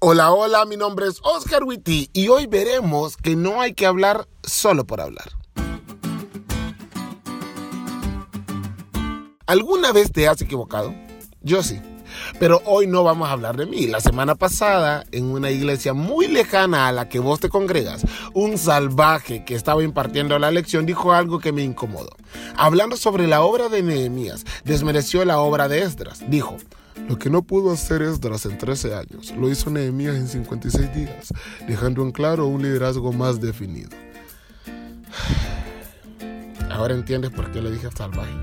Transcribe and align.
Hola, 0.00 0.30
hola, 0.30 0.64
mi 0.64 0.76
nombre 0.76 1.08
es 1.08 1.18
Oscar 1.24 1.64
Witty 1.64 2.10
y 2.12 2.28
hoy 2.28 2.46
veremos 2.46 3.16
que 3.16 3.34
no 3.34 3.60
hay 3.60 3.74
que 3.74 3.84
hablar 3.84 4.28
solo 4.44 4.86
por 4.86 5.00
hablar. 5.00 5.28
¿Alguna 9.46 9.90
vez 9.90 10.12
te 10.12 10.28
has 10.28 10.40
equivocado? 10.40 10.94
Yo 11.42 11.64
sí. 11.64 11.80
Pero 12.38 12.62
hoy 12.64 12.86
no 12.86 13.02
vamos 13.02 13.28
a 13.28 13.32
hablar 13.32 13.56
de 13.56 13.66
mí. 13.66 13.88
La 13.88 13.98
semana 13.98 14.36
pasada, 14.36 15.04
en 15.10 15.32
una 15.32 15.50
iglesia 15.50 15.94
muy 15.94 16.28
lejana 16.28 16.86
a 16.86 16.92
la 16.92 17.08
que 17.08 17.18
vos 17.18 17.40
te 17.40 17.48
congregas, 17.48 18.06
un 18.34 18.56
salvaje 18.56 19.44
que 19.44 19.56
estaba 19.56 19.82
impartiendo 19.82 20.38
la 20.38 20.52
lección 20.52 20.86
dijo 20.86 21.12
algo 21.12 21.40
que 21.40 21.50
me 21.50 21.64
incomodó. 21.64 22.14
Hablando 22.56 22.96
sobre 22.96 23.26
la 23.26 23.42
obra 23.42 23.68
de 23.68 23.82
Nehemías, 23.82 24.44
desmereció 24.64 25.24
la 25.24 25.40
obra 25.40 25.66
de 25.66 25.82
Esdras. 25.82 26.22
Dijo, 26.28 26.56
lo 27.08 27.18
que 27.18 27.30
no 27.30 27.42
pudo 27.42 27.72
hacer 27.72 28.02
Esdras 28.02 28.46
en 28.46 28.58
13 28.58 28.94
años, 28.94 29.34
lo 29.36 29.50
hizo 29.50 29.70
Nehemías 29.70 30.16
en 30.16 30.28
56 30.28 30.94
días, 30.94 31.32
dejando 31.66 32.02
en 32.02 32.12
claro 32.12 32.46
un 32.46 32.62
liderazgo 32.62 33.12
más 33.12 33.40
definido. 33.40 33.90
Ahora 36.70 36.94
entiendes 36.94 37.30
por 37.30 37.50
qué 37.50 37.62
le 37.62 37.70
dije 37.70 37.88
salvaje. 37.90 38.34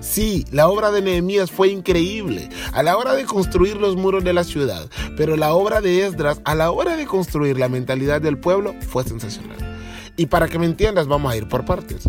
Sí, 0.00 0.44
la 0.52 0.68
obra 0.68 0.90
de 0.90 1.02
Nehemías 1.02 1.50
fue 1.50 1.68
increíble 1.68 2.48
a 2.72 2.82
la 2.82 2.96
hora 2.96 3.14
de 3.14 3.24
construir 3.24 3.76
los 3.76 3.96
muros 3.96 4.24
de 4.24 4.32
la 4.32 4.44
ciudad, 4.44 4.88
pero 5.16 5.36
la 5.36 5.54
obra 5.54 5.80
de 5.80 6.06
Esdras 6.06 6.40
a 6.44 6.54
la 6.54 6.70
hora 6.70 6.96
de 6.96 7.06
construir 7.06 7.58
la 7.58 7.68
mentalidad 7.68 8.20
del 8.20 8.38
pueblo 8.38 8.74
fue 8.80 9.04
sensacional. 9.04 9.75
Y 10.16 10.26
para 10.26 10.48
que 10.48 10.58
me 10.58 10.66
entiendas, 10.66 11.06
vamos 11.06 11.32
a 11.32 11.36
ir 11.36 11.48
por 11.48 11.64
partes. 11.64 12.08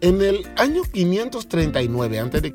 En 0.00 0.20
el 0.20 0.46
año 0.56 0.82
539 0.82 2.20
a.C., 2.20 2.54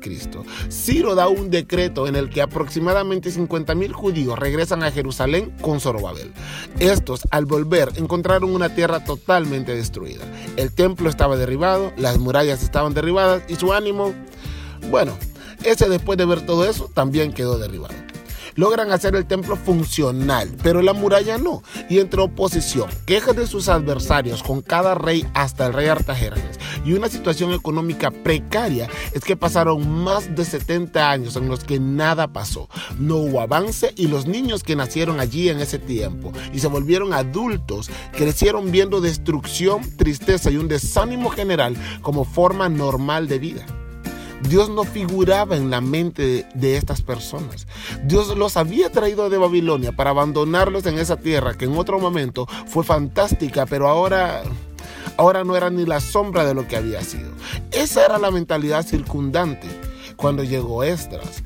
Ciro 0.70 1.14
da 1.14 1.28
un 1.28 1.50
decreto 1.50 2.06
en 2.06 2.16
el 2.16 2.30
que 2.30 2.42
aproximadamente 2.42 3.30
50.000 3.30 3.92
judíos 3.92 4.38
regresan 4.38 4.82
a 4.82 4.92
Jerusalén 4.92 5.52
con 5.60 5.80
Zorobabel. 5.80 6.32
Estos, 6.78 7.22
al 7.30 7.46
volver, 7.46 7.92
encontraron 7.96 8.50
una 8.50 8.74
tierra 8.74 9.04
totalmente 9.04 9.74
destruida. 9.74 10.24
El 10.56 10.72
templo 10.72 11.08
estaba 11.08 11.36
derribado, 11.36 11.92
las 11.96 12.18
murallas 12.18 12.62
estaban 12.62 12.94
derribadas 12.94 13.42
y 13.48 13.56
su 13.56 13.72
ánimo, 13.72 14.14
bueno, 14.90 15.16
ese 15.64 15.88
después 15.88 16.18
de 16.18 16.26
ver 16.26 16.46
todo 16.46 16.64
eso 16.68 16.90
también 16.94 17.32
quedó 17.32 17.58
derribado 17.58 18.11
logran 18.54 18.92
hacer 18.92 19.16
el 19.16 19.26
templo 19.26 19.56
funcional, 19.56 20.50
pero 20.62 20.82
la 20.82 20.92
muralla 20.92 21.38
no. 21.38 21.62
Y 21.88 21.98
entre 21.98 22.22
oposición, 22.22 22.88
quejas 23.06 23.36
de 23.36 23.46
sus 23.46 23.68
adversarios 23.68 24.42
con 24.42 24.62
cada 24.62 24.94
rey 24.94 25.26
hasta 25.34 25.66
el 25.66 25.72
rey 25.72 25.88
Artajerjes 25.88 26.58
y 26.84 26.92
una 26.92 27.08
situación 27.08 27.52
económica 27.52 28.10
precaria, 28.10 28.88
es 29.12 29.22
que 29.22 29.36
pasaron 29.36 29.88
más 29.88 30.34
de 30.34 30.44
70 30.44 31.10
años 31.10 31.36
en 31.36 31.48
los 31.48 31.64
que 31.64 31.78
nada 31.78 32.32
pasó. 32.32 32.68
No 32.98 33.16
hubo 33.16 33.40
avance 33.40 33.92
y 33.96 34.08
los 34.08 34.26
niños 34.26 34.62
que 34.62 34.76
nacieron 34.76 35.20
allí 35.20 35.48
en 35.48 35.60
ese 35.60 35.78
tiempo 35.78 36.32
y 36.52 36.58
se 36.58 36.68
volvieron 36.68 37.12
adultos 37.12 37.90
crecieron 38.12 38.70
viendo 38.70 39.00
destrucción, 39.00 39.82
tristeza 39.96 40.50
y 40.50 40.56
un 40.56 40.68
desánimo 40.68 41.30
general 41.30 41.76
como 42.02 42.24
forma 42.24 42.68
normal 42.68 43.28
de 43.28 43.38
vida. 43.38 43.81
Dios 44.48 44.68
no 44.68 44.84
figuraba 44.84 45.56
en 45.56 45.70
la 45.70 45.80
mente 45.80 46.46
de, 46.54 46.76
estas 46.76 47.02
personas. 47.02 47.66
Dios 48.04 48.36
los 48.36 48.56
había 48.56 48.90
traído 48.90 49.30
de 49.30 49.38
Babilonia 49.38 49.92
para 49.92 50.10
abandonarlos 50.10 50.86
en 50.86 50.98
esa 50.98 51.16
tierra 51.16 51.54
que 51.54 51.66
en 51.66 51.76
otro 51.76 51.98
momento 51.98 52.46
fue 52.66 52.84
fantástica, 52.84 53.66
pero 53.66 53.88
ahora 53.88 54.42
ahora 55.16 55.44
no 55.44 55.56
era 55.56 55.70
ni 55.70 55.84
la 55.84 56.00
sombra 56.00 56.44
de 56.44 56.54
lo 56.54 56.66
que 56.66 56.76
había 56.76 57.02
sido. 57.02 57.30
Esa 57.70 58.04
era 58.04 58.18
la 58.18 58.30
mentalidad 58.30 58.86
circundante 58.86 59.68
cuando 60.16 60.42
llegó 60.42 60.84
Esdras. 60.84 61.42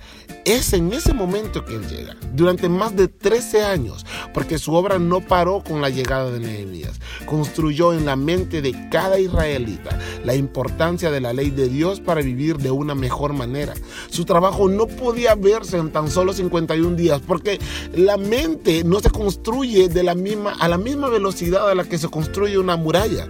Es 0.47 0.73
en 0.75 0.93
ese 0.93 1.13
momento 1.13 1.65
que 1.65 1.75
él 1.75 1.89
llega, 1.89 2.15
durante 2.33 2.69
más 2.69 2.95
de 2.95 3.09
13 3.09 3.65
años, 3.65 4.07
porque 4.33 4.59
su 4.59 4.75
obra 4.75 4.97
no 4.97 5.21
paró 5.21 5.65
con 5.65 5.81
la 5.81 5.91
llegada 5.91 6.31
de 6.31 6.39
Nehemías. 6.39 7.01
Construyó 7.27 7.93
en 7.93 8.07
la 8.07 8.15
mente 8.15 8.63
de 8.63 8.89
cada 8.89 9.19
israelita 9.19 9.99
la 10.25 10.37
importancia 10.37 11.11
de 11.11 11.21
la 11.21 11.33
ley 11.33 11.51
de 11.51 11.69
Dios 11.69 11.99
para 11.99 12.21
vivir 12.21 12.59
de 12.59 12.71
una 12.71 12.95
mejor 12.95 13.33
manera. 13.33 13.75
Su 14.09 14.25
trabajo 14.25 14.69
no 14.69 14.87
podía 14.87 15.35
verse 15.35 15.79
en 15.79 15.91
tan 15.91 16.09
solo 16.09 16.33
51 16.33 16.95
días, 16.95 17.21
porque 17.27 17.59
la 17.93 18.17
mente 18.17 18.85
no 18.85 19.01
se 19.01 19.11
construye 19.11 19.89
de 19.89 20.05
la 20.05 20.15
misma, 20.15 20.53
a 20.61 20.69
la 20.69 20.79
misma 20.79 21.09
velocidad 21.09 21.69
a 21.69 21.75
la 21.75 21.83
que 21.83 21.99
se 21.99 22.07
construye 22.07 22.57
una 22.57 22.77
muralla. 22.77 23.27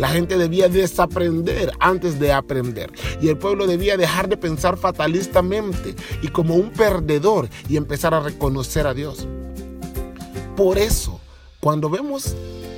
La 0.00 0.08
gente 0.08 0.36
debía 0.36 0.68
desaprender 0.68 1.70
antes 1.78 2.18
de 2.18 2.32
aprender. 2.32 2.90
Y 3.22 3.28
el 3.28 3.38
pueblo 3.38 3.68
debía 3.68 3.96
dejar 3.96 4.28
de 4.28 4.36
pensar 4.36 4.76
fatalistamente 4.76 5.94
y 6.22 6.28
como 6.28 6.55
un 6.56 6.70
perdedor 6.70 7.48
y 7.68 7.76
empezar 7.76 8.14
a 8.14 8.20
reconocer 8.20 8.86
a 8.86 8.94
Dios. 8.94 9.26
Por 10.56 10.78
eso, 10.78 11.20
cuando 11.60 11.90
vemos 11.90 12.34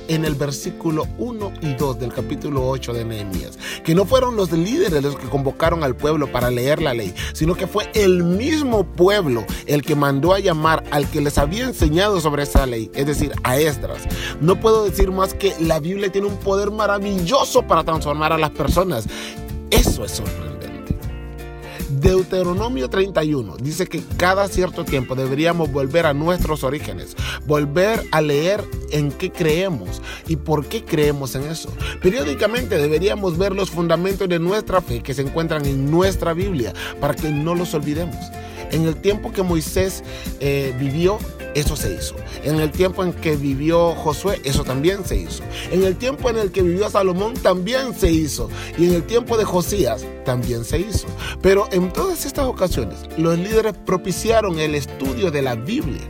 en 0.09 0.25
el 0.25 0.33
versículo 0.33 1.07
1 1.19 1.53
y 1.61 1.75
2 1.75 1.99
del 1.99 2.11
capítulo 2.11 2.67
8 2.67 2.93
de 2.93 3.05
Nehemías, 3.05 3.57
que 3.83 3.93
no 3.93 4.05
fueron 4.05 4.35
los 4.35 4.51
líderes 4.51 5.03
los 5.03 5.15
que 5.15 5.29
convocaron 5.29 5.83
al 5.83 5.95
pueblo 5.95 6.31
para 6.31 6.49
leer 6.49 6.81
la 6.81 6.93
ley, 6.93 7.13
sino 7.33 7.55
que 7.55 7.67
fue 7.67 7.89
el 7.93 8.23
mismo 8.23 8.83
pueblo 8.83 9.45
el 9.67 9.83
que 9.83 9.95
mandó 9.95 10.33
a 10.33 10.39
llamar 10.39 10.83
al 10.91 11.09
que 11.09 11.21
les 11.21 11.37
había 11.37 11.65
enseñado 11.65 12.19
sobre 12.19 12.43
esa 12.43 12.65
ley, 12.65 12.89
es 12.95 13.05
decir, 13.05 13.31
a 13.43 13.57
Esdras. 13.57 14.03
No 14.41 14.59
puedo 14.59 14.83
decir 14.85 15.11
más 15.11 15.33
que 15.33 15.53
la 15.59 15.79
Biblia 15.79 16.11
tiene 16.11 16.27
un 16.27 16.37
poder 16.37 16.71
maravilloso 16.71 17.61
para 17.61 17.83
transformar 17.83 18.33
a 18.33 18.37
las 18.37 18.51
personas. 18.51 19.05
Eso 19.69 20.03
es 20.03 20.11
sorprendente. 20.11 20.48
Deuteronomio 21.89 22.89
31 22.89 23.57
dice 23.57 23.87
que 23.87 24.03
cada 24.17 24.47
cierto 24.47 24.85
tiempo 24.85 25.15
deberíamos 25.15 25.71
volver 25.71 26.05
a 26.05 26.13
nuestros 26.13 26.63
orígenes, 26.63 27.15
volver 27.45 28.03
a 28.11 28.21
leer 28.21 28.63
en 28.91 29.11
qué 29.11 29.31
creemos 29.31 30.01
y 30.27 30.35
por 30.35 30.67
qué 30.67 30.83
creemos 30.83 31.35
en 31.35 31.43
eso. 31.43 31.71
Periódicamente 32.01 32.77
deberíamos 32.77 33.37
ver 33.37 33.53
los 33.53 33.71
fundamentos 33.71 34.29
de 34.29 34.39
nuestra 34.39 34.81
fe 34.81 35.01
que 35.01 35.13
se 35.13 35.23
encuentran 35.23 35.65
en 35.65 35.89
nuestra 35.89 36.33
Biblia 36.33 36.73
para 36.99 37.15
que 37.15 37.29
no 37.29 37.55
los 37.55 37.73
olvidemos. 37.73 38.17
En 38.71 38.85
el 38.85 38.95
tiempo 38.95 39.31
que 39.31 39.41
Moisés 39.41 40.03
eh, 40.39 40.75
vivió, 40.79 41.17
eso 41.55 41.75
se 41.75 41.93
hizo. 41.93 42.15
En 42.43 42.59
el 42.59 42.71
tiempo 42.71 43.03
en 43.03 43.13
que 43.13 43.35
vivió 43.35 43.95
Josué, 43.95 44.41
eso 44.43 44.63
también 44.63 45.05
se 45.05 45.15
hizo. 45.17 45.43
En 45.71 45.83
el 45.83 45.95
tiempo 45.95 46.29
en 46.29 46.37
el 46.37 46.51
que 46.51 46.61
vivió 46.61 46.89
Salomón, 46.89 47.33
también 47.35 47.93
se 47.93 48.11
hizo. 48.11 48.49
Y 48.77 48.87
en 48.87 48.93
el 48.95 49.03
tiempo 49.03 49.37
de 49.37 49.45
Josías, 49.45 50.05
también 50.25 50.63
se 50.63 50.79
hizo. 50.79 51.07
Pero 51.41 51.67
en 51.71 51.91
todas 51.91 52.25
estas 52.25 52.45
ocasiones, 52.45 52.99
los 53.17 53.37
líderes 53.37 53.73
propiciaron 53.85 54.59
el 54.59 54.75
estudio 54.75 55.31
de 55.31 55.41
la 55.41 55.55
Biblia. 55.55 56.01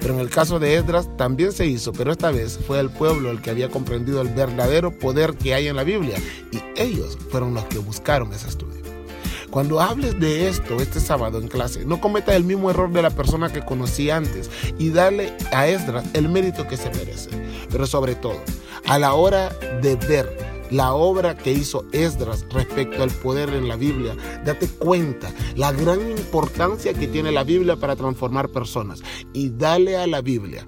Pero 0.00 0.14
en 0.14 0.20
el 0.20 0.30
caso 0.30 0.58
de 0.58 0.74
Esdras 0.74 1.08
también 1.16 1.52
se 1.52 1.64
hizo, 1.64 1.92
pero 1.92 2.10
esta 2.10 2.32
vez 2.32 2.58
fue 2.66 2.80
el 2.80 2.90
pueblo 2.90 3.30
el 3.30 3.40
que 3.40 3.50
había 3.50 3.68
comprendido 3.68 4.20
el 4.20 4.28
verdadero 4.28 4.90
poder 4.98 5.34
que 5.34 5.54
hay 5.54 5.68
en 5.68 5.76
la 5.76 5.84
Biblia 5.84 6.18
y 6.50 6.58
ellos 6.80 7.16
fueron 7.30 7.54
los 7.54 7.64
que 7.66 7.78
buscaron 7.78 8.32
ese 8.32 8.48
estudio. 8.48 8.81
Cuando 9.52 9.82
hables 9.82 10.18
de 10.18 10.48
esto 10.48 10.80
este 10.80 10.98
sábado 10.98 11.38
en 11.38 11.46
clase, 11.46 11.84
no 11.84 12.00
cometas 12.00 12.36
el 12.36 12.44
mismo 12.44 12.70
error 12.70 12.90
de 12.90 13.02
la 13.02 13.10
persona 13.10 13.52
que 13.52 13.60
conocí 13.60 14.08
antes 14.08 14.50
y 14.78 14.88
dale 14.88 15.36
a 15.52 15.68
Esdras 15.68 16.06
el 16.14 16.30
mérito 16.30 16.66
que 16.66 16.78
se 16.78 16.88
merece. 16.88 17.28
Pero 17.70 17.86
sobre 17.86 18.14
todo, 18.14 18.40
a 18.86 18.98
la 18.98 19.12
hora 19.12 19.50
de 19.82 19.96
ver 19.96 20.38
la 20.70 20.94
obra 20.94 21.36
que 21.36 21.52
hizo 21.52 21.84
Esdras 21.92 22.46
respecto 22.48 23.02
al 23.02 23.10
poder 23.10 23.50
en 23.50 23.68
la 23.68 23.76
Biblia, 23.76 24.16
date 24.42 24.68
cuenta 24.68 25.30
la 25.54 25.70
gran 25.70 26.00
importancia 26.00 26.94
que 26.94 27.06
tiene 27.06 27.30
la 27.30 27.44
Biblia 27.44 27.76
para 27.76 27.94
transformar 27.94 28.48
personas 28.48 29.02
y 29.34 29.50
dale 29.50 29.98
a 29.98 30.06
la 30.06 30.22
Biblia 30.22 30.66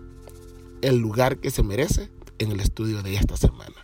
el 0.82 0.98
lugar 0.98 1.38
que 1.38 1.50
se 1.50 1.62
merece 1.62 2.10
en 2.38 2.52
el 2.52 2.60
estudio 2.60 3.02
de 3.02 3.14
esta 3.14 3.38
semana. 3.38 3.83